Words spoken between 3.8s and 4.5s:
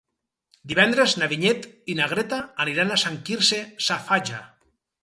Safaja.